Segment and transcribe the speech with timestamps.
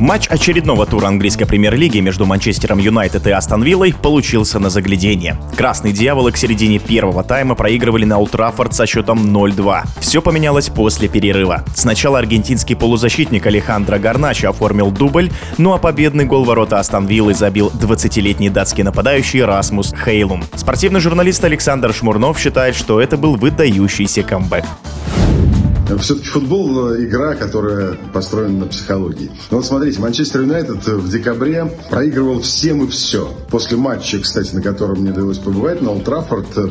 [0.00, 5.38] Матч очередного тура английской премьер-лиги между Манчестером Юнайтед и Астон Виллой получился на заглядение.
[5.56, 9.82] Красные дьяволы к середине первого тайма проигрывали на Олд Траффорд со счетом 0-2.
[10.00, 11.64] Все поменялось после перерыва.
[11.76, 17.70] Сначала аргентинский полузащитник Алехандро Гарначо оформил дубль, ну а победный гол ворота Астон Виллы забил
[17.72, 20.44] 20-летний датский нападающий Расмус Хейлум.
[20.56, 24.64] Спортивный журналист Александр Шмурнов считает, что это был выдающийся камбэк.
[25.98, 29.30] Все-таки футбол– игра, которая построена на психологии.
[29.50, 33.32] Но вот смотрите, Манчестер Юнайтед в декабре проигрывал всем и все.
[33.50, 36.08] После матча, кстати, на котором мне довелось побывать, на Олд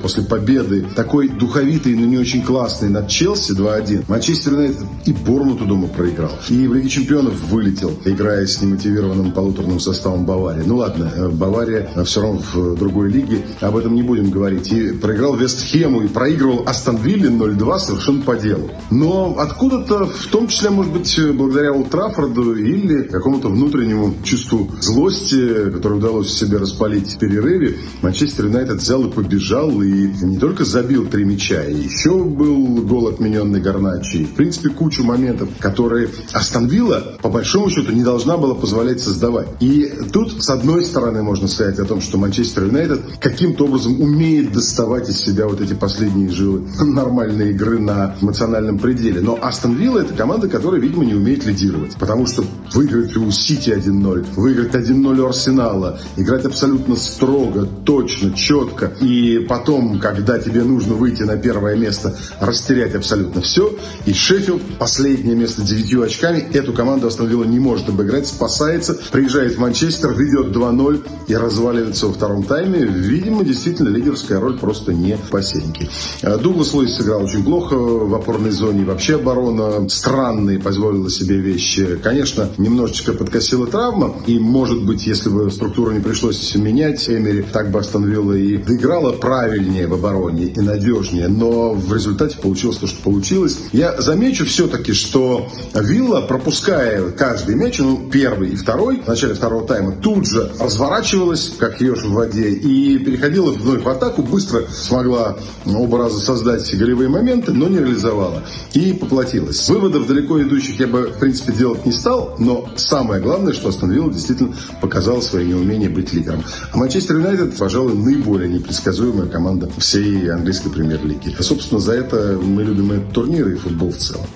[0.00, 5.66] после победы такой духовитый, но не очень классный над Челси 2-1, Манчестер Юнайтед и Борнуту
[5.66, 6.32] дома проиграл.
[6.48, 10.62] И в Лиге Чемпионов вылетел, играя с немотивированным полуторным составом Баварии.
[10.64, 14.72] Ну ладно, э, Бавария все равно в другой лиге, об этом не будем говорить.
[14.72, 18.70] И проиграл Вестхему и проигрывал Астон Вилле 0-2 совершенно по делу.
[19.00, 25.94] Но откуда-то, в том числе, может быть, благодаря Ултрафорду или какому-то внутреннему чувству злости, которое
[25.94, 31.24] удалось себе распалить в перерыве, Манчестер Юнайтед взял и побежал, и не только забил три
[31.24, 34.24] мяча, и еще был гол отмененный Гарначи.
[34.24, 39.48] В принципе, кучу моментов, которые Астон Вилла, по большому счету, не должна была позволять создавать.
[39.60, 44.52] И тут, с одной стороны, можно сказать о том, что Манчестер Юнайтед каким-то образом умеет
[44.52, 49.20] доставать из себя вот эти последние жилы нормальной игры на эмоциональном пределе.
[49.20, 51.94] Но Астон Вилла это команда, которая, видимо, не умеет лидировать.
[51.96, 58.92] Потому что выиграть у Сити 1-0, выиграть 1-0 у Арсенала, играть абсолютно строго, точно, четко.
[59.00, 63.76] И потом, когда тебе нужно выйти на первое место, растерять абсолютно все.
[64.06, 69.54] И Шеффилд, последнее место девятью очками, эту команду Астон Вилла не может обыграть, спасается, приезжает
[69.54, 72.80] в Манчестер, ведет 2-0 и разваливается во втором тайме.
[72.80, 75.88] Видимо, действительно, лидерская роль просто не посеньки.
[76.22, 81.98] Дуглас Луис сыграл очень плохо в опорной зоне и вообще оборона странные позволила себе вещи.
[82.02, 87.70] Конечно, немножечко подкосила травма, и, может быть, если бы структуру не пришлось менять, Эмери так
[87.70, 93.02] бы остановила и доиграла правильнее в обороне и надежнее, но в результате получилось то, что
[93.02, 93.58] получилось.
[93.72, 99.66] Я замечу все-таки, что Вилла, пропуская каждый мяч, ну, первый и второй, в начале второго
[99.66, 105.36] тайма, тут же разворачивалась, как еж в воде, и переходила вновь в атаку, быстро смогла
[105.66, 108.42] оба раза создать голевые моменты, но не реализовала
[108.72, 109.68] и поплатилась.
[109.68, 113.90] Выводов далеко идущих я бы, в принципе, делать не стал, но самое главное, что Астон
[113.90, 116.42] Вилла действительно показал свое неумение быть лидером.
[116.72, 121.34] А Манчестер Юнайтед, пожалуй, наиболее непредсказуемая команда всей английской премьер-лиги.
[121.40, 124.26] Собственно, за это мы любим этот турнир и футбол в целом.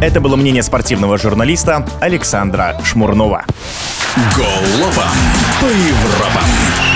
[0.00, 3.44] Это было мнение спортивного журналиста Александра Шмурнова.
[4.36, 5.10] Голова
[5.60, 6.89] по Европам.